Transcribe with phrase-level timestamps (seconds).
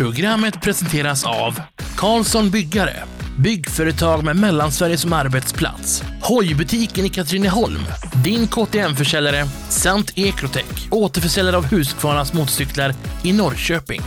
[0.00, 1.60] Programmet presenteras av
[1.96, 2.96] Karlsson Byggare,
[3.38, 6.02] byggföretag med Mellansverige som arbetsplats.
[6.22, 7.80] Hojbutiken i Katrineholm,
[8.24, 12.94] din KTM-försäljare samt Ekrotech, återförsäljare av Husqvarnas motorcyklar
[13.24, 14.00] i Norrköping.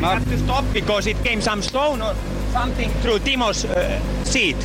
[0.00, 2.14] We have to stop because it came some stone or
[2.52, 4.56] something through Timo's uh, seat,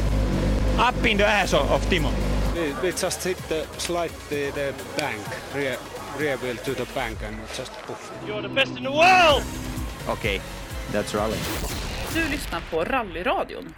[0.90, 2.10] up in the ass of, of Timo.
[2.56, 5.22] We, we just hit the slide the, the bank,
[5.56, 5.78] rear,
[6.20, 8.12] rear wheel to the bank and just poof.
[8.28, 9.44] You're the best in the world!
[10.10, 10.42] Okay,
[10.92, 11.38] that's rally.
[12.14, 13.74] Du lyssnar på Rallyradion.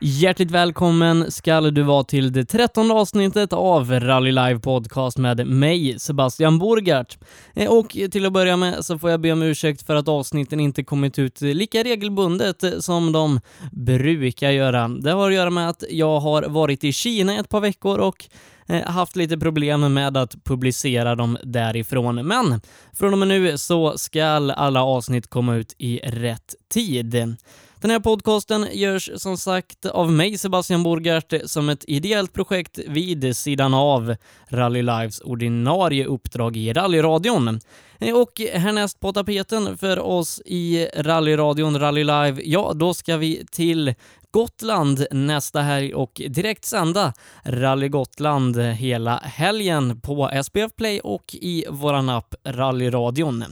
[0.00, 5.98] Hjärtligt välkommen ska du vara till det trettonde avsnittet av Rally Live Podcast med mig,
[5.98, 7.18] Sebastian Borgart.
[7.54, 10.60] Eh, Och till att börja med så får jag be om ursäkt för att avsnitten
[10.60, 13.40] inte kommit ut lika regelbundet som de
[13.72, 14.88] brukar göra.
[14.88, 18.24] Det har att göra med att jag har varit i Kina ett par veckor och
[18.68, 22.26] Eh, haft lite problem med att publicera dem därifrån.
[22.26, 22.60] Men
[22.92, 24.24] från och med nu så ska
[24.56, 27.36] alla avsnitt komma ut i rätt tid.
[27.80, 33.36] Den här podcasten görs som sagt av mig, Sebastian Borgart, som ett ideellt projekt vid
[33.36, 34.14] sidan av
[34.48, 37.60] Rally Lives ordinarie uppdrag i rallyradion.
[37.98, 43.46] Eh, och härnäst på tapeten för oss i rallyradion Rally Live, ja, då ska vi
[43.52, 43.94] till
[44.30, 47.12] Gotland nästa helg och direkt sända
[47.44, 53.44] Rally Gotland hela helgen på SPF Play och i våran app Rallyradion.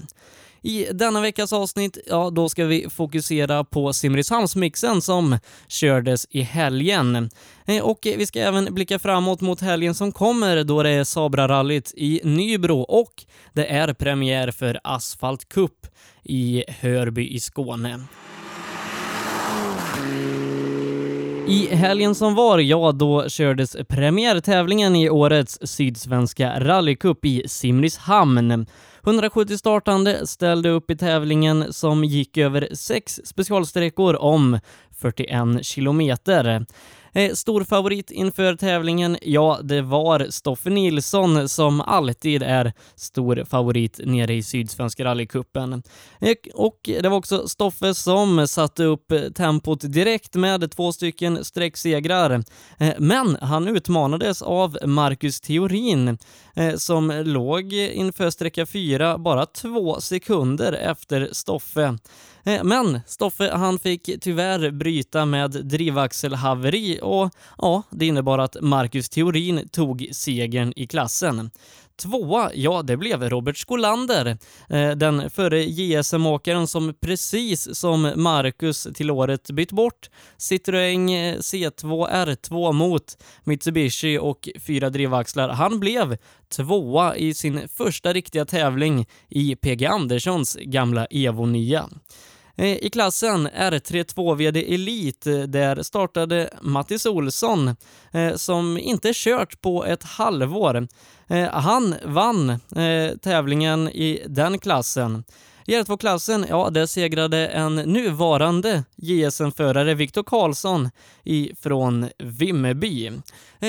[0.67, 5.39] I denna veckas avsnitt, ja, då ska vi fokusera på Simrishamnsmixen som
[5.69, 7.31] kördes i helgen.
[7.67, 11.93] Eh, och vi ska även blicka framåt mot helgen som kommer då det är Sabra-rallyt
[11.97, 15.87] i Nybro och det är premiär för Asfalt Cup
[16.23, 18.01] i Hörby i Skåne.
[21.49, 28.67] I helgen som var, ja, då kördes premiärtävlingen i årets Sydsvenska rallycup i Simrishamn.
[29.05, 34.59] 170 startande ställde upp i tävlingen som gick över sex specialsträckor om
[35.01, 36.67] 41 kilometer.
[37.17, 44.01] Eh, Stor favorit inför tävlingen, ja, det var Stoffe Nilsson som alltid är stor favorit
[44.05, 45.83] nere i Sydsvenska rallycupen.
[46.21, 52.45] Eh, Och det var också Stoffe som satte upp tempot direkt med två stycken sträcksegrar.
[52.79, 56.19] Eh, Men han utmanades av Marcus Theorin
[56.57, 61.99] eh, som låg inför sträcka 4 bara två sekunder efter Stoffe.
[62.47, 69.09] Eh, men Stoffe han fick tyvärr bryta med drivaxelhaveri och ja, det innebar att Marcus
[69.09, 71.51] Theorin tog segern i klassen.
[72.03, 79.11] Tvåa, ja det blev Robert Skolander, eh, den förre JSM-åkaren som precis som Marcus till
[79.11, 85.49] året bytt bort Citroën eh, C2 R2 mot Mitsubishi och fyra drivaxlar.
[85.49, 86.17] Han blev
[86.49, 91.83] tvåa i sin första riktiga tävling i PG Anderssons gamla Evo 9.
[92.59, 97.77] Eh, I klassen R32 VD Elite, eh, där startade Mattis Olsson,
[98.13, 100.89] eh, som inte kört på ett halvår.
[101.51, 102.61] Han vann
[103.23, 105.25] tävlingen i den klassen.
[105.67, 110.91] I R2-klassen, ja, där segrade en nuvarande JSM-förare, Viktor Karlsson,
[111.25, 113.13] ifrån Vimmerby.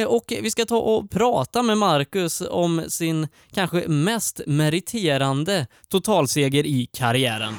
[0.08, 6.90] Och vi ska ta och prata med Marcus om sin kanske mest meriterande totalseger i
[6.94, 7.54] karriären.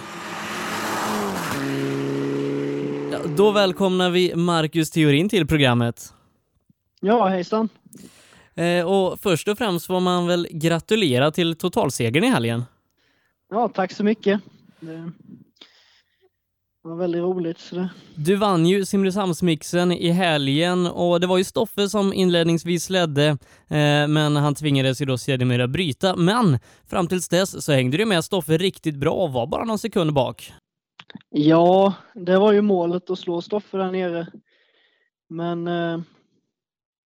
[3.07, 6.14] Ja, då välkomnar vi Marcus Theorin till programmet.
[7.00, 7.68] Ja, hejsan.
[8.54, 12.64] Eh, och först och främst får man väl gratulera till totalsegern i helgen.
[13.50, 14.40] Ja, tack så mycket.
[14.80, 15.12] Det
[16.82, 17.58] var väldigt roligt.
[17.58, 17.88] Så det...
[18.14, 23.26] Du vann ju Simrishamnsmixen i helgen och det var ju Stoffe som inledningsvis ledde,
[23.68, 26.16] eh, men han tvingades ju då sedermera bryta.
[26.16, 29.78] Men fram tills dess så hängde du med Stoffe riktigt bra och var bara någon
[29.78, 30.52] sekund bak.
[31.30, 34.26] Ja, det var ju målet att slå Stoffe där nere.
[35.28, 36.00] Men eh,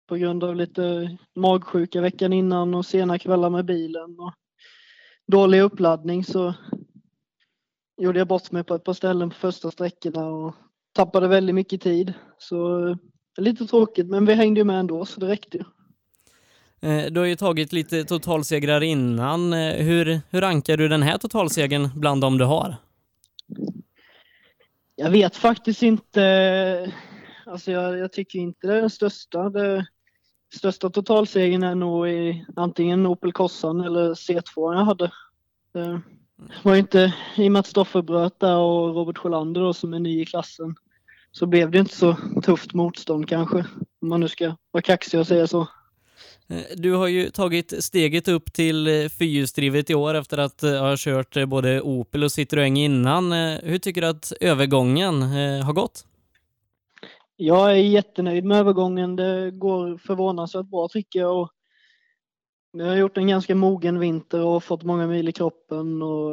[0.08, 4.32] på grund av lite magsjuka veckan innan och sena kvällar med bilen och
[5.26, 6.54] dålig uppladdning så
[7.96, 10.54] gjorde jag bort mig på ett par ställen på första sträckorna och
[10.92, 12.12] tappade väldigt mycket tid.
[12.38, 12.96] Så eh,
[13.36, 15.64] lite tråkigt, men vi hängde ju med ändå så det räckte ju.
[16.90, 19.52] Eh, du har ju tagit lite totalsegrar innan.
[19.52, 22.76] Eh, hur, hur rankar du den här totalsegern bland de du har?
[24.96, 26.92] Jag vet faktiskt inte.
[27.46, 29.50] Alltså jag, jag tycker inte det är den största.
[29.50, 29.86] Det
[30.54, 35.12] största totalsegern är nog i antingen Opel Kossan eller C2 jag hade.
[35.72, 36.02] Det
[36.62, 39.98] var inte, i och med att Stoffe bröt där och Robert Sjölander då, som är
[39.98, 40.74] ny i klassen,
[41.30, 43.58] så blev det inte så tufft motstånd kanske.
[44.00, 45.68] Om man nu ska vara kaxig och säga så.
[46.48, 50.80] Eh, du har ju tagit steget upp till eh, fyrhjulsdrivet i år efter att eh,
[50.80, 53.32] ha kört både Opel och Citroën innan.
[53.62, 55.22] Hur tycker du att övergången
[55.62, 56.06] har gått?
[57.36, 59.16] Jag är jättenöjd med övergången.
[59.16, 61.40] Det går förvånansvärt bra tycker jag.
[61.40, 61.50] Och
[62.72, 66.02] jag har gjort en ganska mogen vinter och fått många mil i kroppen.
[66.02, 66.30] Och,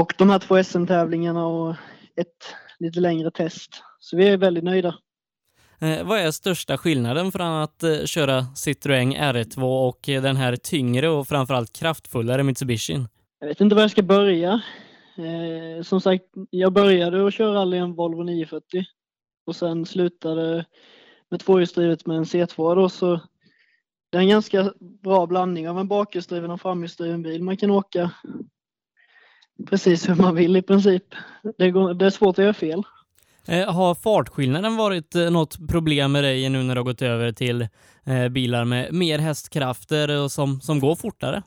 [0.00, 1.74] och de här två SM-tävlingarna och
[2.16, 3.70] ett lite längre test.
[3.98, 4.94] Så vi är väldigt nöjda.
[5.82, 10.56] Eh, Vad är största skillnaden från att eh, köra Citroën R2 och eh, den här
[10.56, 13.06] tyngre och framförallt kraftfullare Mitsubishi?
[13.40, 14.62] Jag vet inte var jag ska börja.
[15.16, 18.84] Eh, som sagt, jag började att köra rally i en Volvo 940
[19.46, 20.64] och sen slutade
[21.30, 23.20] med tvåhjulsdrivet med en C2 då, så
[24.10, 27.42] det är en ganska bra blandning av en bakhjulsdriven och framhjulsdriven bil.
[27.42, 28.10] Man kan åka
[29.66, 31.04] precis hur man vill i princip.
[31.58, 32.82] Det, går, det är svårt att göra fel.
[33.48, 37.32] Eh, Har fartskillnaden varit eh, något problem med dig nu när du har gått över
[37.32, 37.68] till
[38.04, 41.42] eh, bilar med mer hästkrafter och som, som går fortare?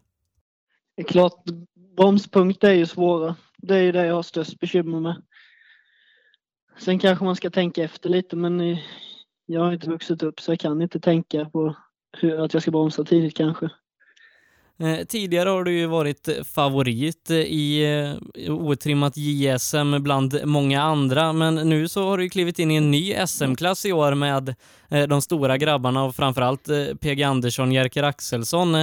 [0.96, 1.44] Det är klart,
[1.98, 3.36] bromspunkter är ju svåra.
[3.58, 5.22] Det är ju det jag har störst bekymmer med.
[6.78, 8.78] Sen kanske man ska tänka efter lite, men eh,
[9.46, 11.76] jag har inte vuxit upp så jag kan inte tänka på
[12.18, 13.70] hur, att jag ska bromsa tidigt kanske.
[14.80, 18.16] Eh, tidigare har du ju varit eh, favorit eh, i
[18.50, 22.92] otrimmat JSM bland många andra, men nu så har du ju klivit in i en
[22.92, 24.56] ny SM-klass i år med
[25.10, 26.70] de stora grabbarna och framförallt
[27.02, 28.74] PG Andersson, Jerker Axelsson.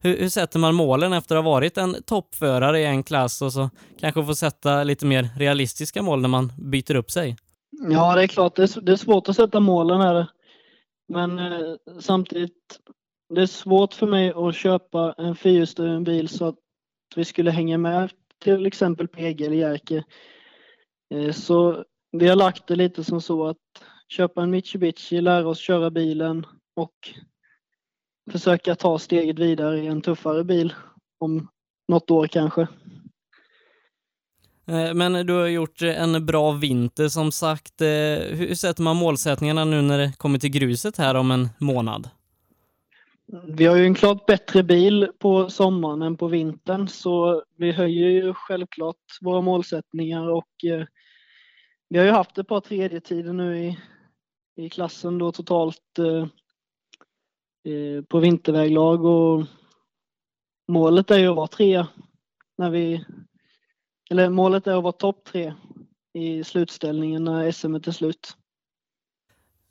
[0.00, 3.52] Hur, hur sätter man målen efter att ha varit en toppförare i en klass och
[3.52, 3.70] så
[4.00, 7.36] kanske få sätta lite mer realistiska mål när man byter upp sig?
[7.90, 10.26] Ja, det är klart, det är, det är svårt att sätta målen här.
[11.08, 12.80] Men eh, samtidigt,
[13.28, 16.58] det är svårt för mig att köpa en fyrhjulsdriven bil så att
[17.16, 20.04] vi skulle hänga med till exempel PG eller Jerker.
[21.14, 23.56] Eh, så vi har lagt det lite som så att
[24.08, 26.46] köpa en Mitsubishi, lära oss köra bilen
[26.76, 26.94] och
[28.30, 30.74] försöka ta steget vidare i en tuffare bil
[31.18, 31.48] om
[31.88, 32.68] något år kanske.
[34.66, 37.80] Eh, men du har gjort en bra vinter som sagt.
[37.80, 37.86] Eh,
[38.36, 42.10] hur sätter man målsättningarna nu när det kommer till gruset här om en månad?
[43.28, 48.08] Vi har ju en klart bättre bil på sommaren än på vintern så vi höjer
[48.08, 50.86] ju självklart våra målsättningar och eh,
[51.88, 53.78] vi har ju haft ett par tredjetider nu i,
[54.56, 56.26] i klassen då totalt eh,
[57.72, 59.46] eh, på vinterväglag och
[60.68, 61.88] målet är ju att vara trea
[62.58, 63.04] när vi
[64.10, 65.54] eller målet är att vara topp tre
[66.12, 68.36] i slutställningen när SM är till slut.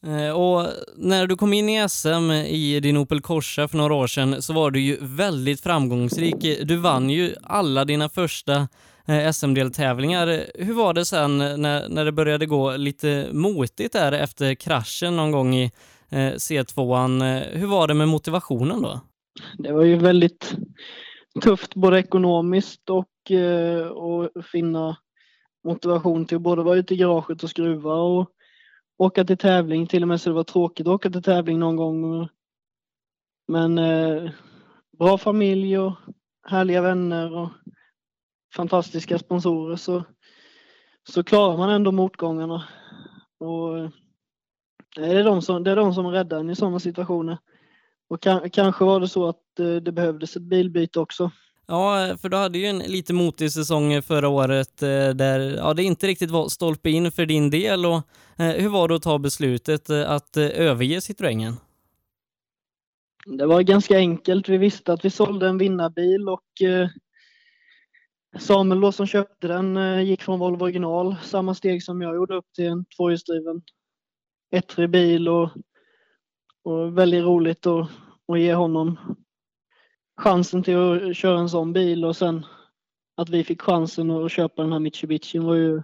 [0.05, 4.07] Eh, och när du kom in i SM i din Opel Corsa för några år
[4.07, 6.35] sedan så var du ju väldigt framgångsrik.
[6.63, 8.67] Du vann ju alla dina första
[9.07, 10.45] eh, SM-deltävlingar.
[10.55, 15.31] Hur var det sen när, när det började gå lite motigt där efter kraschen någon
[15.31, 15.71] gång i
[16.09, 17.43] eh, C2an?
[17.51, 18.99] Hur var det med motivationen då?
[19.57, 20.55] Det var ju väldigt
[21.41, 23.05] tufft både ekonomiskt och,
[24.35, 24.97] att finna
[25.63, 28.29] motivation till att både vara ute i garaget och skruva och
[28.97, 29.88] åka till tävling.
[29.88, 32.30] Till och med så det var tråkigt att åka till tävling någon gång.
[33.47, 34.31] Men eh,
[34.97, 35.94] bra familj och
[36.47, 37.50] härliga vänner och
[38.56, 40.03] fantastiska sponsorer så,
[41.09, 42.68] så klarar man ändå motgångarna.
[43.39, 43.89] Och, eh,
[44.95, 47.38] det, är de som, det är de som räddar en i sådana situationer.
[48.09, 51.31] Och kan, kanske var det så att eh, det behövdes ett bilbyte också.
[51.67, 55.84] Ja, för du hade ju en lite motig säsong förra året eh, där ja, det
[55.84, 57.86] inte riktigt var stolpe in för din del.
[57.86, 58.01] Och,
[58.38, 61.53] eh, hur var det att ta beslutet eh, att eh, överge Citroengen?
[63.25, 64.50] Det var ganska enkelt.
[64.50, 66.89] Vi visste att vi sålde en vinnarbil och eh,
[68.39, 72.36] Samuel då som köpte den eh, gick från Volvo original, samma steg som jag gjorde
[72.36, 73.62] upp till en tvåhjulsdriven
[74.51, 75.50] ettrig bil och,
[76.63, 77.89] och väldigt roligt att,
[78.27, 78.98] att ge honom
[80.17, 82.45] chansen till att köra en sån bil och sen
[83.17, 85.81] att vi fick chansen att köpa den här Mitsubishi var ju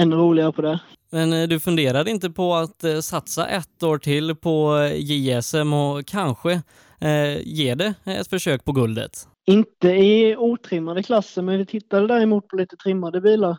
[0.00, 0.80] ännu roligare på det.
[1.10, 5.72] Men eh, du funderade inte på att eh, satsa ett år till på eh, JSM
[5.72, 6.52] och kanske
[7.00, 9.28] eh, ge det ett försök på guldet?
[9.46, 13.56] Inte i otrimmade klasser, men vi tittade däremot på lite trimmade bilar.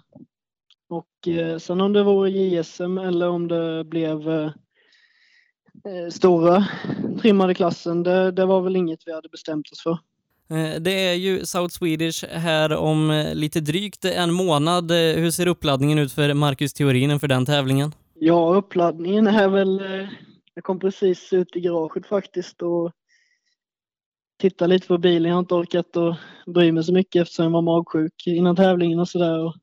[0.90, 4.52] Och eh, sen om det vore JSM eller om det blev eh, eh,
[6.12, 6.68] stora
[7.22, 9.98] trimmade klassen, det, det var väl inget vi hade bestämt oss för.
[10.58, 14.92] Eh, Det är ju South Swedish här om eh, lite drygt en månad.
[14.92, 17.92] Eh, Hur ser uppladdningen ut för Marcus Theorin inför den tävlingen?
[18.14, 19.80] Ja, uppladdningen är väl...
[19.80, 20.08] eh,
[20.56, 22.92] Jag kom precis ut i garaget faktiskt och
[24.42, 25.30] tittade lite på bilen.
[25.30, 26.18] Jag har inte orkat att
[26.54, 29.46] bry mig så mycket eftersom jag var magsjuk innan tävlingen och sådär.
[29.46, 29.56] Och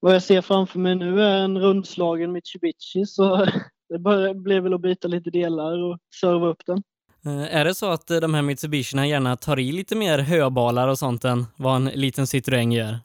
[0.00, 3.46] Vad jag ser framför mig nu är en rundslagen Mitsubishi så
[3.88, 6.82] det bara blev väl att byta lite delar och serva upp den.
[7.26, 10.88] Eh, Är det så att eh, de här Mitsubishierna gärna tar i lite mer höbalar
[10.88, 12.98] och sånt än vad en liten Citroën gör?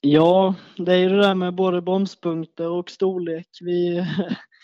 [0.00, 3.48] Ja, det är ju det där med både bromspunkter och storlek.
[3.60, 4.06] Vi,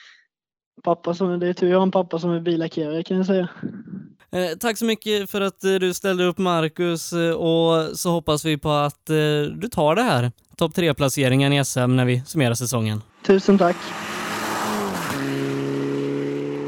[0.85, 3.49] pappa som, det är tur jag har en pappa som är billackerare kan jag säga.
[4.33, 8.71] Eh, tack så mycket för att du ställde upp Marcus och så hoppas vi på
[8.71, 9.07] att
[9.57, 13.03] du tar det här topp tre placeringen i SM när vi summerar säsongen.
[13.27, 13.77] Tusen tack!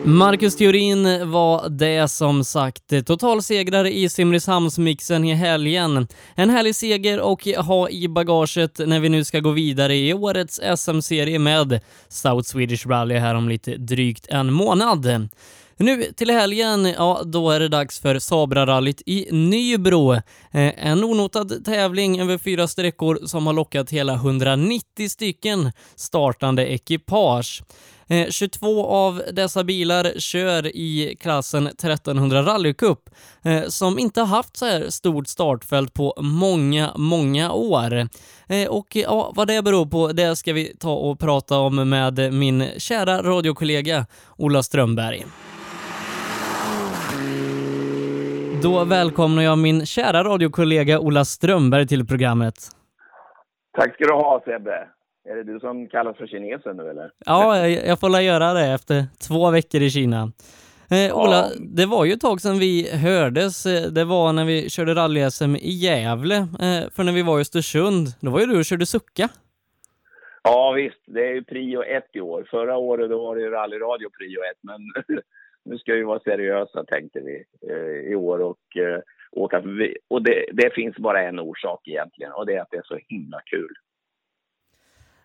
[0.09, 6.07] Marcus Theorin var det som sagt totalsegrare i Simrishamnsmixen i helgen.
[6.35, 10.61] En härlig seger och ha i bagaget när vi nu ska gå vidare i årets
[10.77, 15.29] SM-serie med South Swedish Rally här om lite drygt en månad.
[15.79, 20.15] Nu till helgen, ja då är det dags för Sabra-rallyt i Nybro.
[20.15, 20.23] Eh,
[20.87, 27.63] en onotad tävling över fyra sträckor som har lockat hela 190 stycken startande ekipage.
[28.09, 33.11] Eh, 22 av dessa bilar kör i klassen 1300 rallycup Cup
[33.69, 37.93] som inte har haft så här stort startfält på många, många år.
[38.49, 42.33] Eh, och ja, vad det beror på, det ska vi ta och prata om med
[42.33, 45.25] min kära radiokollega Ola Strömberg.
[48.63, 52.55] Då välkomnar jag min kära radiokollega Ola Strömberg till programmet.
[53.79, 54.89] Tack ska du ha Sebbe.
[55.29, 57.11] Är det du som kallas för kinesen nu eller?
[57.27, 60.33] Ja, jag, får la göra det efter två veckor i Kina.
[60.91, 63.67] Eh, Ola, det var ju ett tag sedan vi hördes.
[63.67, 66.37] Eh, Det var när vi körde rally-SM i Gävle.
[66.37, 69.29] Eh, för när vi var i Östersund, då var ju du och körde sucka.
[70.43, 72.47] Ja visst, det är ju prio ett i år.
[72.51, 74.81] Förra året då var det ju rallyradio prio ett, men
[75.65, 79.01] nu ska vi vara seriösa tänkte vi eh, i år och eh,
[79.33, 79.97] åka förbi.
[80.09, 82.99] Och det, det finns bara en orsak egentligen och det är att det är så
[83.09, 83.75] himla kul.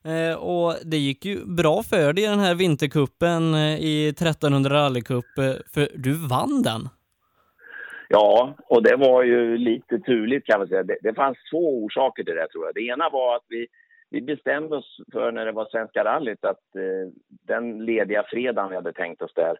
[0.06, 4.70] Eh, och det gick ju bra för dig i den här vinterkuppen eh, i 1300
[4.70, 6.82] rallycup, eh, för du vann den.
[8.10, 10.84] Ja, och det var ju lite turligt kan man säga.
[10.84, 12.76] Det, det fanns två orsaker till det tror jag.
[12.76, 13.68] Det ena var att vi,
[14.10, 17.14] vi bestämde oss för när det var Svenska rallyt att eh,
[17.48, 19.58] den lediga fredagen vi hade tänkt oss där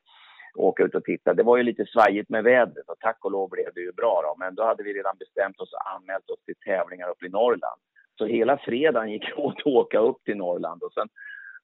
[0.56, 1.34] åka ut och titta.
[1.34, 4.22] Det var ju lite svajigt med vädret och tack och lov blev det ju bra
[4.24, 4.36] då.
[4.40, 7.82] Men då hade vi redan bestämt oss och anmält oss till tävlingar uppe i Norrland.
[8.18, 11.08] Så hela fredagen gick åt att åka upp till Norrland och sen,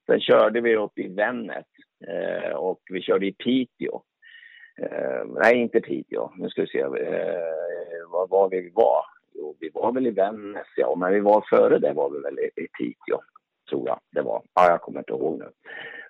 [0.06, 1.66] sen körde vi upp i Vännäs
[2.08, 4.02] eh, och vi körde i Piteå.
[4.82, 6.30] Eh, nej, inte Piteå.
[6.38, 6.80] Nu ska vi se.
[6.80, 6.90] Eh,
[8.12, 9.06] var var vi var?
[9.34, 10.96] Jo, vi var väl i Vännäs, ja.
[10.96, 13.22] Men vi var före det var vi väl i, i Piteå,
[13.70, 14.42] tror jag det var.
[14.54, 15.50] Ja, jag kommer inte ihåg nu.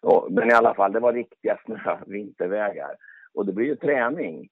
[0.02, 2.96] Och, men i alla fall, det var riktiga snö, vintervägar.
[3.34, 4.50] Och det blir ju träning.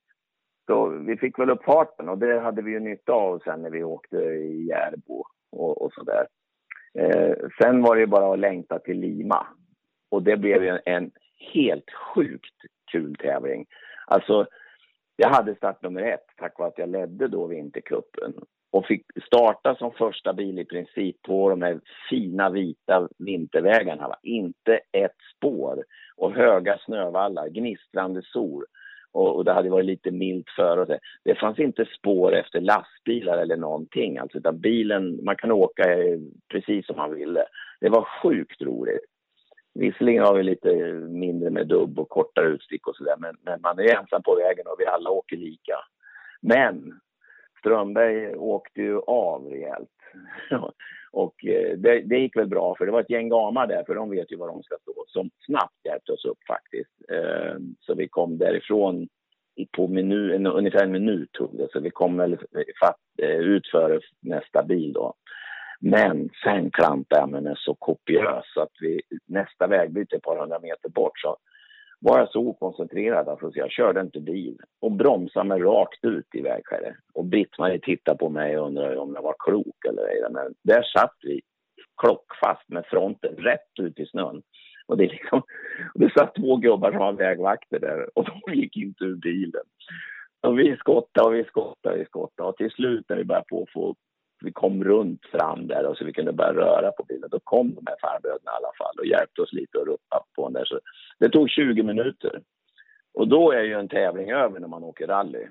[0.68, 3.70] Så vi fick väl upp farten och det hade vi ju nytta av sen när
[3.70, 5.24] vi åkte i Järbo
[5.56, 6.28] och, och sådär.
[7.00, 9.48] Eh, sen var det bara att längta till Lima.
[10.10, 11.12] Och det blev ju en, en
[11.54, 12.56] helt sjukt
[12.92, 13.66] kul tävling.
[14.08, 14.48] Alltså,
[15.16, 18.34] jag hade start nummer ett tack vare att jag ledde då vintercupen
[18.72, 24.08] och fick starta som första bil i princip på de här fina vita vintervägarna.
[24.08, 24.16] Va?
[24.24, 25.84] Inte ett spår
[26.16, 28.66] och höga snövallar, gnistrande sol
[29.16, 31.00] och, och det hade varit lite milt för och det.
[31.24, 36.20] det fanns inte spår efter lastbilar eller någonting alltså, utan bilen, man kan åka eh,
[36.52, 37.46] precis som man ville.
[37.82, 39.06] Det var sjukt roligt.
[39.74, 43.80] Visserligen har vi lite mindre med dubb och kortare utstick och sådär, men, men man
[43.80, 45.76] är ensam på vägen och vi alla åker lika.
[46.42, 47.00] Men
[47.60, 49.90] Strömberg åkte ju av rejält.
[51.16, 53.96] och eh, det, det gick väl bra, för det var ett gäng gamar där, för
[53.96, 57.12] de vet ju var de ska stå, som snabbt hjälpte oss upp faktiskt.
[57.12, 59.08] Ehm, så vi kom därifrån
[59.72, 62.38] på minu, en, ungefär en minut tog det, så vi kom väl
[62.82, 65.14] fatt, eh, ut före nästa bil då.
[65.80, 70.60] Men sen klantade jag mig så kopiös så att vi, nästa vägbyte ett par hundra
[70.60, 71.38] meter bort så
[72.06, 76.28] var jag så okoncentrerad alltså, så jag körde inte bil och bromsade mig rakt ut
[76.34, 76.96] i vägskäret.
[77.14, 80.22] Och Britt-Marie tittade på mig och undrade om jag var klok eller ej.
[80.32, 81.42] Men där satt vi
[82.02, 84.42] klockfast med fronten rätt ut i snön.
[84.88, 85.40] Och det, liksom,
[85.94, 89.64] och det satt två gubbar som var vägvakter där och de gick inte ur bilen.
[90.42, 93.46] Och vi skottade och vi skottade och vi skottade och till slut när vi började
[93.50, 93.96] på att få
[94.46, 97.30] vi kom runt fram där och så vi kunde börja röra på bilen.
[97.32, 100.44] Då kom de här farbröderna i alla fall och hjälpte oss lite att ruppa på
[100.44, 100.66] den där.
[100.66, 100.80] Så
[101.20, 102.42] det tog 20 minuter.
[103.14, 105.48] Och då är ju en tävling över när man åker rally.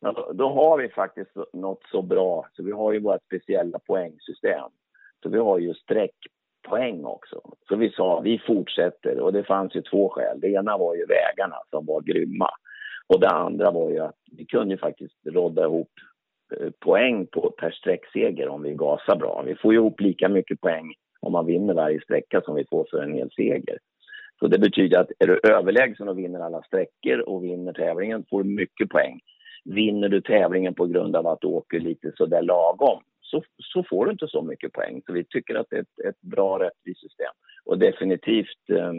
[0.00, 4.70] Men då- har vi faktiskt något så bra, så vi har ju vårt speciella poängsystem.
[5.22, 7.40] Så vi har ju streckpoäng också.
[7.68, 9.20] Så vi sa, vi fortsätter.
[9.20, 10.40] Och det fanns ju två skäl.
[10.40, 12.48] Det ena var ju vägarna som var grymma.
[13.06, 15.90] Och det andra var ju att vi kunde ju faktiskt rodda ihop
[16.56, 19.42] Eh, poäng på, per sträckseger om vi gasar bra.
[19.46, 23.02] Vi får ihop lika mycket poäng om man vinner varje sträcka som vi får för
[23.02, 23.78] en hel seger.
[24.38, 28.42] Så det betyder att är du överlägsen och vinner alla sträckor och vinner tävlingen får
[28.42, 29.20] du mycket poäng.
[29.64, 34.06] Vinner du tävlingen på grund av att du åker lite sådär lagom så, så får
[34.06, 35.02] du inte så mycket poäng.
[35.06, 37.32] Så vi tycker att det är ett, ett bra rättvist system
[37.64, 38.92] och definitivt eh,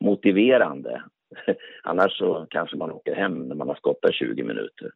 [0.00, 1.02] motiverande.
[1.82, 4.90] Annars så kanske man åker hem när man har skottat 20 minuter.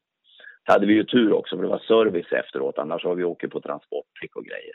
[0.66, 3.50] Så hade vi ju tur också för det var service efteråt, annars har vi åkt
[3.50, 4.74] på transportprick och grejer.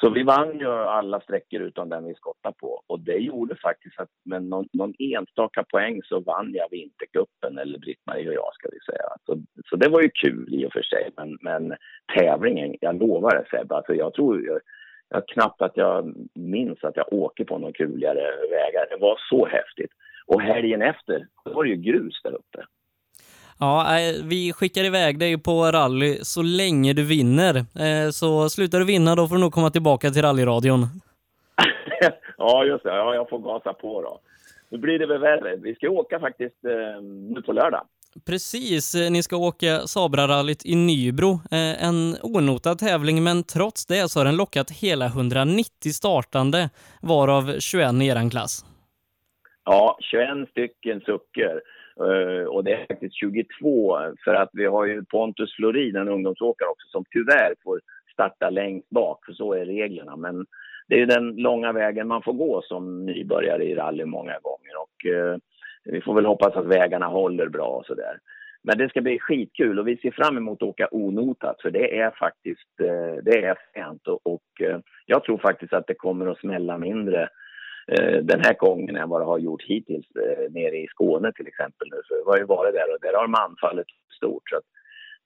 [0.00, 4.00] Så vi vann ju alla sträckor utom den vi skottade på och det gjorde faktiskt
[4.00, 8.68] att med någon, någon enstaka poäng så vann jag Vintercupen eller Britt-Marie och jag ska
[8.72, 9.08] vi säga.
[9.26, 11.76] Så, så det var ju kul i och för sig men, men
[12.18, 14.60] tävlingen, jag lovar det Sebbe, alltså jag tror jag,
[15.08, 18.86] jag knappt att jag minns att jag åker på någon kuligare vägar.
[18.90, 19.90] Det var så häftigt.
[20.26, 22.64] Och helgen efter, då var det ju grus där uppe.
[23.62, 27.56] Ja, eh, vi skickar iväg dig på rally så länge du vinner.
[27.56, 30.80] Eh, så slutar du vinna då får du nog komma tillbaka till rallyradion.
[32.38, 32.90] ja, just det.
[32.90, 34.20] Ja, jag får gasa på då.
[34.68, 35.56] Nu blir det väl värre.
[35.56, 37.86] Vi ska åka faktiskt eh, nu på lördag.
[38.26, 41.40] Precis, ni ska åka Sabra-rallyt i Nybro.
[41.78, 46.70] En onotad tävling, men trots det så har den lockat hela 190 startande,
[47.02, 48.64] varav 21 i eran klass.
[49.64, 51.60] Ja, 21 stycken sucker.
[52.00, 56.68] Eh, och det är faktiskt 22 för att vi har ju Pontus Florin, en ungdomsåkare
[56.68, 57.80] också, som tyvärr får
[58.12, 60.16] starta längst bak, för så är reglerna.
[60.16, 60.46] Men
[60.88, 64.76] det är ju den långa vägen man får gå som nybörjare i rally många gånger
[64.78, 65.36] och eh,
[65.84, 68.18] vi får väl hoppas att vägarna håller bra och sådär.
[68.64, 72.00] Men det ska bli skitkul och vi ser fram emot att åka onotat för det
[72.00, 76.26] är faktiskt, eh, det är fränt och, och eh, jag tror faktiskt att det kommer
[76.26, 77.28] att smälla mindre Eh,
[77.88, 81.46] Eh, den här gången än vad det har gjort hittills eh, nere i Skåne till
[81.46, 81.88] exempel.
[81.90, 82.00] Nu.
[82.08, 83.86] För det har ju varit där och där har manfallet
[84.16, 84.50] stort.
[84.50, 84.60] Så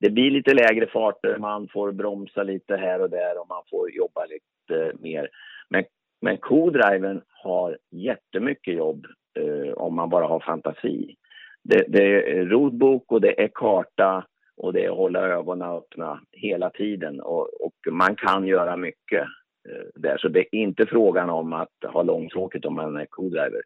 [0.00, 3.62] det blir lite lägre farter, eh, man får bromsa lite här och där och man
[3.70, 5.28] får jobba lite mer.
[5.68, 5.84] Men,
[6.20, 9.06] men co-driven har jättemycket jobb
[9.38, 11.16] eh, om man bara har fantasi.
[11.62, 16.20] Det, det är rodbok och det är karta och det är att hålla ögonen öppna
[16.32, 19.26] hela tiden och, och man kan göra mycket.
[19.68, 20.18] Eh, där.
[20.18, 23.62] Så det är inte frågan om att ha långtråkigt om man är co-driver.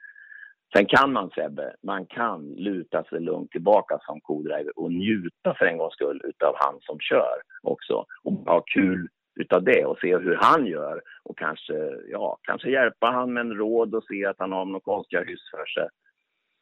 [0.76, 5.64] Sen kan man Sebbe, man kan luta sig lugnt tillbaka som co-driver och njuta för
[5.64, 8.04] en gångs skull utav han som kör också.
[8.22, 9.08] Och ha kul
[9.40, 11.74] utav det och se hur han gör och kanske,
[12.10, 15.50] ja, kanske hjälpa han med en råd och se att han har några konstiga hyss
[15.50, 15.88] för sig.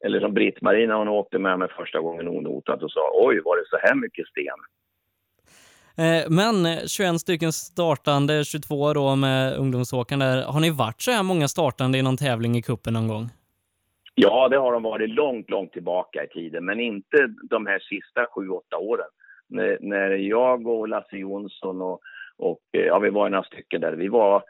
[0.04, 3.56] Eller som Britt-Marie när hon åkte med mig första gången onotat och sa oj, var
[3.56, 4.60] det så här mycket sten?
[6.02, 9.58] Eh, men eh, 21 stycken startande, 22 då med
[10.18, 10.42] där.
[10.52, 13.26] Har ni varit så här många startande i någon tävling i kuppen någon gång?
[14.14, 18.26] Ja, det har de varit långt, långt tillbaka i tiden, men inte de här sista
[18.34, 19.06] sju, åtta åren.
[19.48, 22.00] När, när jag och Lasse Jonsson och,
[22.36, 23.92] och eh, ja, vi var några stycken där.
[23.92, 24.42] Vi var,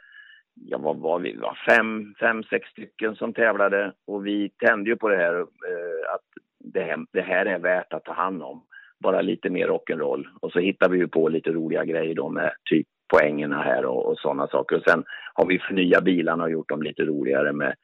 [0.55, 1.37] ja, vad var vi?
[1.37, 6.15] var fem, fem, sex stycken som tävlade och vi tände ju på det här eh,
[6.15, 6.27] att
[6.59, 8.63] det här, det här är värt att ta hand om
[9.01, 10.27] bara lite mer rock'n'roll.
[10.41, 14.07] Och så hittar vi ju på lite roliga grejer då med typ poängerna här och,
[14.07, 14.77] och sådana saker.
[14.77, 17.75] Och sen har vi förnyat bilarna och gjort dem lite roligare med,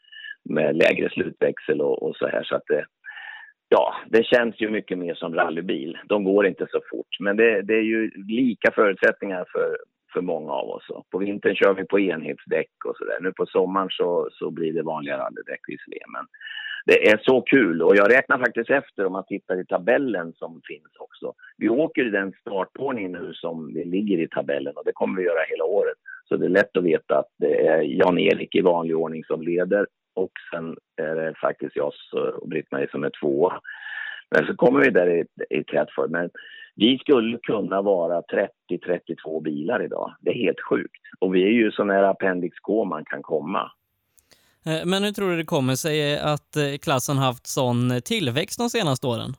[0.45, 2.43] med lägre slutväxel och, och så här.
[2.43, 2.85] Så att det,
[3.69, 5.99] ja, det känns ju mycket mer som rallybil.
[6.09, 9.77] De går inte så fort, men det, det är ju lika förutsättningar för,
[10.13, 10.87] för många av oss.
[11.11, 13.19] På vintern kör vi på enhetsdäck och så där.
[13.21, 16.11] Nu på sommaren så, så blir det vanliga rallydäck visserligen.
[16.13, 16.27] Men
[16.87, 20.61] det är så kul och jag räknar faktiskt efter om man tittar i tabellen som
[20.65, 21.35] finns också.
[21.57, 25.27] Vi åker i den startordning nu som vi ligger i tabellen och det kommer vi
[25.27, 25.97] göra hela året.
[26.29, 29.87] Så det är lätt att veta att det är Jan-Erik i vanlig ordning som leder
[30.15, 31.93] och sen är det faktiskt jag
[32.41, 33.61] och Britt-Marie som är tvåa.
[34.31, 36.11] Men så kommer vi där i, i Catford.
[36.11, 36.31] Men
[36.77, 38.23] vi skulle kunna vara
[38.71, 40.15] 30-32 bilar idag.
[40.21, 41.03] Det är helt sjukt.
[41.19, 43.71] Och vi är ju så nära Appendix K man kan komma.
[44.67, 48.59] Eh, men hur tror du det kommer sig att eh, klassen haft sån eh, tillväxt
[48.59, 49.31] de senaste åren?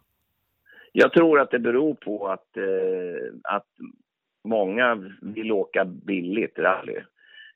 [0.91, 3.67] Jag tror att det beror på att, eh, att
[4.43, 6.99] många vill åka billigt rally.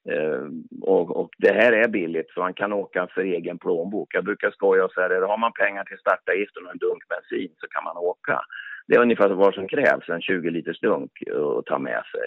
[0.09, 0.47] Eh,
[0.81, 4.15] och, och, det här är billigt, så man kan åka för egen plånbok.
[4.15, 7.53] Jag brukar skoja och säga att har man pengar till startavgiften och en dunk bensin
[7.57, 8.41] så kan man åka.
[8.89, 11.11] Det är ungefär vad som krävs, en 20 liters dunk
[11.59, 12.21] att ta med sig.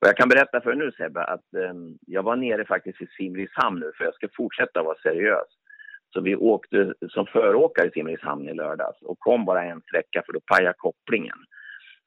[0.00, 1.74] Och jag kan berätta för dig nu Sebbe att eh,
[2.06, 5.48] jag var nere faktiskt i Simrishamn nu för jag ska fortsätta vara seriös.
[6.12, 10.32] Så vi åkte som föråkare i Simrishamn i lördags och kom bara en sträcka för
[10.32, 11.38] då pajade kopplingen.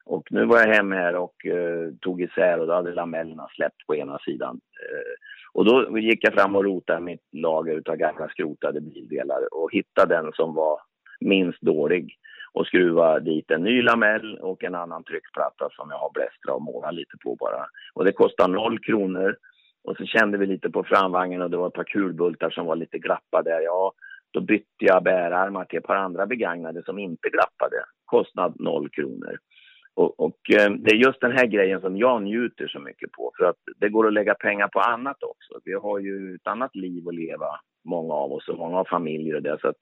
[0.05, 3.87] Och nu var jag hem här och eh, tog isär och då hade lamellerna släppt
[3.87, 4.59] på ena sidan.
[4.81, 5.13] Eh,
[5.53, 10.15] och då gick jag fram och rotade mitt lager av gamla skrotade bildelar och hittade
[10.15, 10.79] den som var
[11.19, 12.17] minst dålig
[12.53, 16.61] och skruva dit en ny lamell och en annan tryckplatta som jag har blästrat och
[16.61, 17.65] målat lite på bara.
[17.93, 19.37] Och det kostar noll kronor.
[19.83, 22.75] Och så kände vi lite på framvagnen och det var ett par kulbultar som var
[22.75, 23.63] lite glappade.
[23.63, 23.93] Ja,
[24.31, 27.83] Då bytte jag bärarmar till ett par andra begagnade som inte glappade.
[28.05, 29.37] Kostnad noll kronor.
[29.93, 33.31] Och, och eh, det är just den här grejen som jag njuter så mycket på.
[33.37, 35.59] För att det går att lägga pengar på annat också.
[35.65, 39.35] Vi har ju ett annat liv att leva, många av oss, och många har familjer
[39.35, 39.57] och det.
[39.61, 39.75] Så att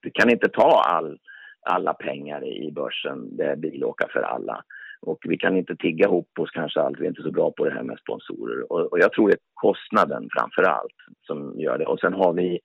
[0.00, 1.18] du kan inte ta all,
[1.66, 4.64] alla pengar i börsen, det är bilåka för alla.
[5.00, 7.64] Och vi kan inte tigga ihop oss kanske allt, vi är inte så bra på
[7.64, 8.72] det här med sponsorer.
[8.72, 11.86] Och, och jag tror det är kostnaden framför allt som gör det.
[11.86, 12.60] Och sen har vi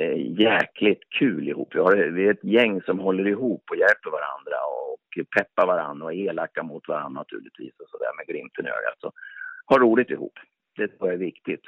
[0.00, 1.74] eh, jäkligt kul ihop.
[1.74, 6.04] Vi, har, vi är ett gäng som håller ihop och hjälper varandra och peppar varandra
[6.04, 8.98] och är elaka mot varandra naturligtvis och sådär med glimten i ögat.
[8.98, 9.12] Så
[9.66, 10.38] ha roligt ihop.
[10.76, 11.64] Det tror jag är viktigt.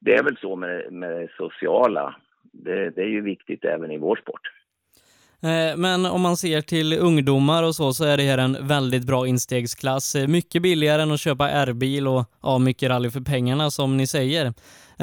[0.00, 2.16] Det är väl så med, med det sociala.
[2.52, 4.50] Det, det är ju viktigt även i vår sport.
[5.44, 9.06] Eh, men om man ser till ungdomar och så, så är det här en väldigt
[9.06, 10.14] bra instegsklass.
[10.14, 14.06] Eh, mycket billigare än att köpa R-bil och ja, mycket rally för pengarna som ni
[14.06, 14.46] säger.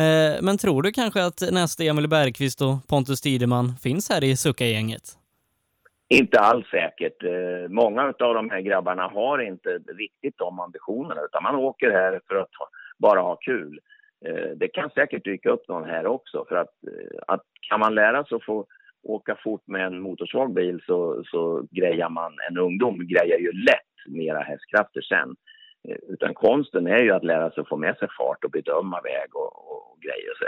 [0.03, 4.37] Eh, men tror du kanske att nästa Emil Bergqvist och Pontus Tideman finns här i
[4.37, 5.05] Sucka-gänget?
[6.09, 7.17] Inte alls säkert.
[7.69, 12.35] Många av de här grabbarna har inte riktigt de ambitionerna utan man åker här för
[12.35, 12.49] att
[12.97, 13.79] bara ha kul.
[14.55, 16.73] Det kan säkert dyka upp någon här också för att,
[17.27, 18.65] att kan man lära sig att få
[19.03, 23.91] åka fort med en motorsvag bil så, så grejar man, en ungdom grejar ju lätt
[24.07, 25.35] mera hästkrafter sen.
[25.87, 29.01] Eh, utan konsten är ju att lära sig att få med sig fart och bedöma
[29.01, 30.33] väg och, och, och grejer.
[30.39, 30.45] Så.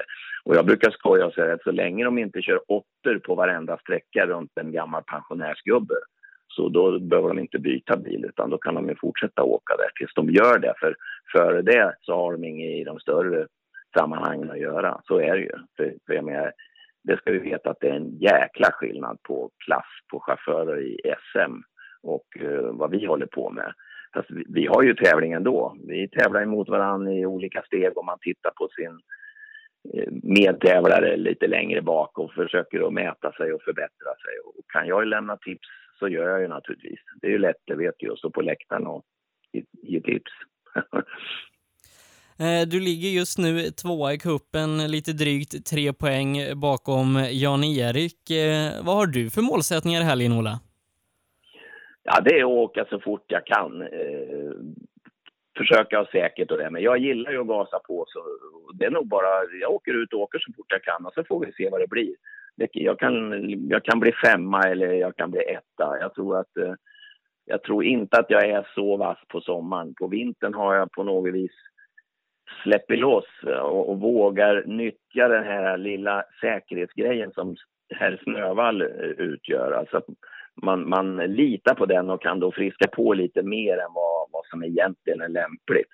[0.50, 3.78] Och jag brukar skoja och säga att så länge de inte kör åttor på varenda
[3.78, 5.96] sträcka runt en gammal pensionärsgubbe
[6.48, 9.89] så då behöver de inte byta bil utan då kan de ju fortsätta åka där
[9.96, 10.74] tills de gör det.
[10.80, 10.96] För
[11.32, 13.48] före det så har de inget i de större
[13.98, 15.02] sammanhangen att göra.
[15.04, 15.52] Så är det ju.
[15.78, 16.52] För, för jag menar,
[17.04, 21.00] det ska vi veta att det är en jäkla skillnad på klass på chaufförer i
[21.32, 21.62] SM
[22.04, 23.74] och eh, vad vi håller på med.
[24.13, 25.78] Fast vi, vi, har ju tävling ändå.
[25.88, 29.00] Vi tävlar emot varandra i olika steg om man tittar på sin
[29.94, 34.39] eh, medtävlare lite längre bak och försöker att mäta sig och förbättra sig.
[34.46, 35.68] Och kan jag lämna tips
[36.00, 37.00] så gör jag ju naturligtvis.
[37.22, 39.04] Det är ju lätt, det vet ju, att stå på läktaren och
[39.52, 40.32] ge, ge tips.
[42.39, 48.32] Eh, du ligger just nu tvåa i kuppen, lite drygt tre poäng bakom Jan-Erik.
[48.32, 50.60] Eh, vad har du för målsättningar i helgen, Ola?
[52.04, 53.82] Ja, det är att åka så fort jag kan.
[53.82, 54.54] Eh,
[55.58, 58.06] försöka ha säkert och det, men jag gillar ju att gasa på.
[58.08, 58.19] Så
[58.74, 61.24] det är nog bara, jag åker ut och åker så fort jag kan och så
[61.24, 62.15] får vi se vad det blir.
[62.72, 63.13] Jag kan,
[63.69, 65.98] jag kan bli femma eller jag kan bli etta.
[66.00, 66.52] Jag tror att
[67.46, 69.93] jag tror inte att jag är så vass på sommaren.
[69.93, 71.52] På vintern har jag på något vis
[72.63, 77.56] släpper loss eh, och, och, vågar nyttja den här lilla säkerhetsgrejen som
[77.95, 79.71] herr Snövall eh, utgör.
[79.71, 80.01] Alltså
[80.62, 84.45] man, man litar på den och kan då friska på lite mer än vad, vad
[84.45, 85.89] som egentligen är lämpligt.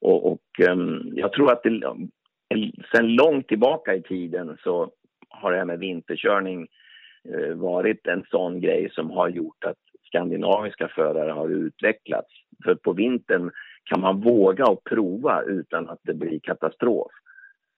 [0.00, 4.90] Och, och um, jag tror att det, eh, sen långt tillbaka i tiden så
[5.28, 6.66] har det här med vinterkörning
[7.28, 12.32] uh, varit en sån grej som har gjort att skandinaviska förare har utvecklats.
[12.64, 13.50] För på vintern
[13.84, 17.12] kan man våga och prova utan att det blir katastrof?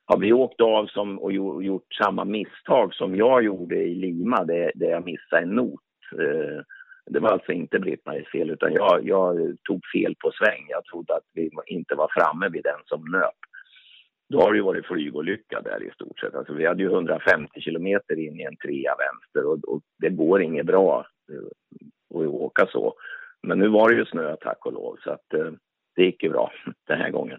[0.06, 4.72] Har vi åkt av som, och gjort samma misstag som jag gjorde i Lima, där,
[4.74, 5.80] där jag missade en not.
[6.12, 6.62] Eh,
[7.10, 10.66] det var alltså inte Britt-Maries fel, utan jag, jag, tog fel på sväng.
[10.68, 13.38] Jag trodde att vi inte var framme vid den som nöp.
[14.28, 16.34] Då har det ju varit flygolycka där i stort sett.
[16.34, 20.42] Alltså, vi hade ju 150 kilometer in i en trea vänster och, och det går
[20.42, 22.94] inget bra eh, att åka så.
[23.42, 25.52] Men nu var det ju snö, tack och lov, så att eh,
[25.96, 26.52] det gick ju bra
[26.88, 27.38] den här gången.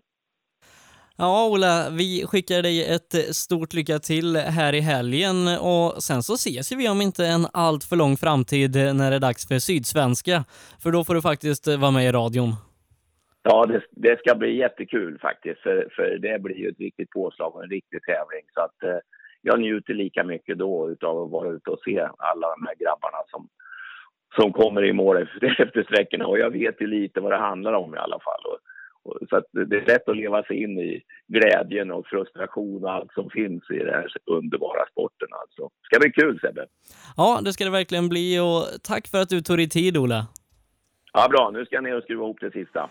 [1.18, 6.34] Ja, Ola, vi skickar dig ett stort lycka till här i helgen och sen så
[6.34, 10.44] ses vi om inte en allt för lång framtid när det är dags för Sydsvenska,
[10.84, 12.50] för då får du faktiskt vara med i radion.
[13.44, 17.56] Ja, det, det ska bli jättekul faktiskt, för, för det blir ju ett riktigt påslag
[17.56, 18.46] och en riktig tävling.
[18.54, 19.00] Så att eh,
[19.42, 23.18] jag njuter lika mycket då utav att vara ute och se alla de här grabbarna
[23.28, 23.48] som,
[24.36, 26.26] som kommer i mål efter, sträckorna.
[26.28, 28.44] Och jag vet ju lite vad det handlar om i alla fall.
[28.46, 28.60] Och,
[29.04, 33.14] och, så det är lätt att leva sig in i glädjen och frustration och allt
[33.14, 35.28] som finns i den här underbara sporten.
[35.32, 35.70] Alltså.
[35.84, 36.66] Ska bli kul Sebbe!
[37.18, 40.28] Ja, det ska det verkligen bli och tack för att du tog dig tid Ola.
[41.14, 41.52] Ja, bra.
[41.54, 42.90] Nu ska jag ner och skruva ihop det sista.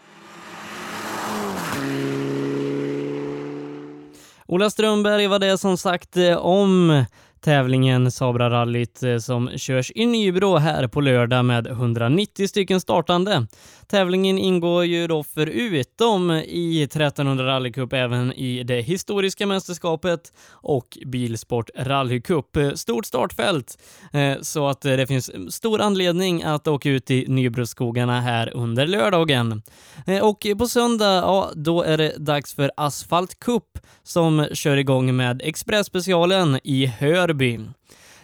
[4.46, 7.04] Ola Strömberg var det som sagt eh, om
[7.42, 13.46] tävlingen Sabra-rallyt eh, som körs i Nybro här på lördag med 190 stycken startande.
[13.92, 21.70] Tävlingen ingår ju då förutom i 1300 rallycup även i det historiska mästerskapet och Bilsport
[21.76, 22.56] rallycup.
[22.74, 23.78] Stort startfält
[24.12, 28.86] eh, så att eh, det finns stor anledning att åka ut i Nybroskogarna här under
[28.86, 29.62] lördagen.
[30.06, 35.16] Eh, och på söndag, ja, då är det dags för Asfalt Cup som kör igång
[35.16, 37.60] med Expressspecialen i Hörby.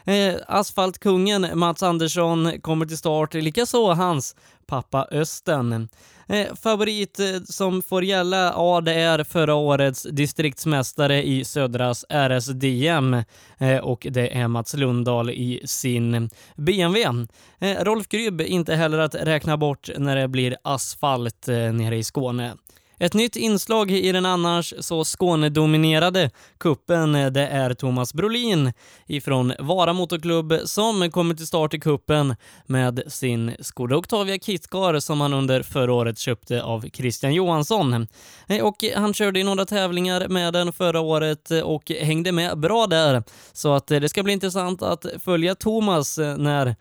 [0.09, 5.89] Eh, asfaltkungen Mats Andersson kommer till start, likaså hans pappa Östen.
[6.29, 13.15] Eh, favorit eh, som får gälla, ja det är förra årets distriktsmästare i Södras RSDM
[13.59, 17.27] eh, och det är Mats Lundahl i sin BMW.
[17.59, 22.05] Eh, Rolf Grybb inte heller att räkna bort när det blir asfalt eh, nere i
[22.05, 22.55] Skåne.
[23.01, 28.73] Ett nytt inslag i den annars så Skånedominerade kuppen eh, det är Thomas Brolin
[29.07, 35.21] ifrån Vara Motorklubb som kommer till start i kuppen med sin Skoda Octavia Kitcar som
[35.21, 38.07] han under förra året köpte av Christian Johansson.
[38.49, 42.59] Eh, och han körde i några tävlingar med den förra året eh, och hängde med
[42.59, 43.23] bra där.
[43.53, 46.77] Så att det ska bli intressant att följa Thomas när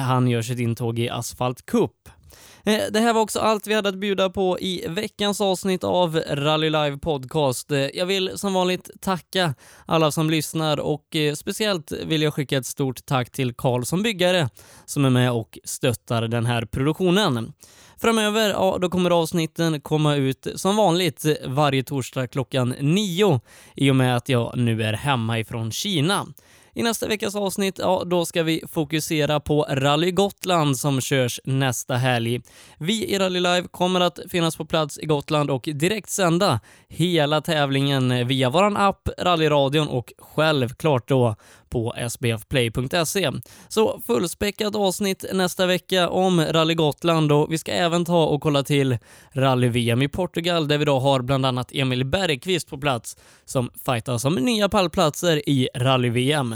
[0.00, 1.92] han gör sitt intåg i Asfalt Cup.
[2.64, 6.16] Eh, det här var också allt vi hade att bjuda på i veckans avsnitt av
[6.16, 7.70] Rally Live Podcast.
[7.70, 9.54] Eh, jag vill som vanligt tacka
[9.86, 14.02] alla som lyssnar och eh, speciellt vill jag skicka ett stort tack till Karl som
[14.02, 14.48] byggare
[14.84, 17.52] som är med och stöttar den här produktionen.
[17.96, 23.40] Framöver, ja, då kommer avsnitten komma ut som vanligt varje torsdag klockan nio
[23.74, 26.26] i och med att jag nu är hemma ifrån Kina.
[26.74, 31.94] I nästa veckas avsnitt, ja, då ska vi fokusera på Rally Gotland som körs nästa
[31.94, 32.40] helg.
[32.78, 37.40] Vi i Rally Live kommer att finnas på plats i Gotland och direkt sända hela
[37.40, 41.36] tävlingen via vår app, Rallyradion och självklart då
[41.72, 43.30] på sbfplay.se.
[43.68, 48.62] Så fullspäckat avsnitt nästa vecka om Rally Gotland och vi ska även ta och kolla
[48.62, 48.98] till
[49.32, 54.24] Rally-VM i Portugal där vi då har bland annat Emil Bergqvist på plats som fightas
[54.24, 56.54] om nya pallplatser i Rally-VM.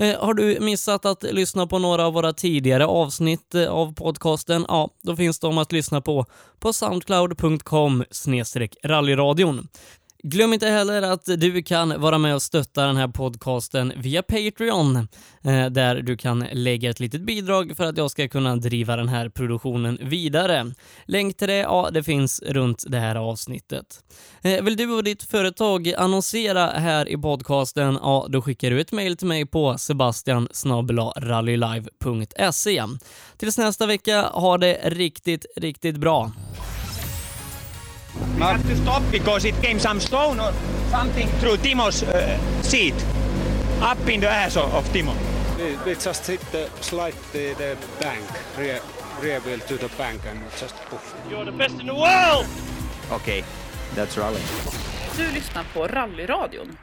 [0.00, 4.64] Eh, har du missat att lyssna på några av våra tidigare avsnitt eh, av podcasten?
[4.68, 6.26] Ja, då finns de att lyssna på
[6.58, 8.04] på soundcloud.com
[8.84, 9.68] rallyradion.
[10.22, 14.96] Glöm inte heller att du kan vara med och stötta den här podcasten via Patreon,
[15.44, 19.08] eh, där du kan lägga ett litet bidrag för att jag ska kunna driva den
[19.08, 20.74] här produktionen vidare.
[21.06, 24.04] Länk till det, ja, det finns runt det här avsnittet.
[24.42, 28.92] Eh, vill du och ditt företag annonsera här i podcasten, ja, då skickar du ett
[28.92, 30.48] mejl till mig på sebastian
[31.16, 32.82] rallylive.se.
[33.36, 36.32] Tills nästa vecka, ha det riktigt, riktigt bra.
[38.14, 40.52] We have to stop because it came some stone or
[40.90, 42.94] something through Timo's uh, seat,
[43.80, 45.14] up in the ass of, of Timo.
[45.58, 48.24] We, we just hit the slide the, the bank,
[48.58, 48.80] rear,
[49.22, 51.14] rear wheel to the bank and just poof.
[51.30, 52.46] You're the best in the world!
[53.10, 53.44] Okej, okay,
[53.94, 54.40] that's rally.
[55.16, 56.76] Du lyssnar på Rallyradion.